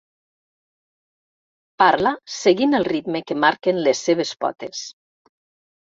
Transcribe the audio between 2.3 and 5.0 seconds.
seguint el ritme que marquen les seves potes.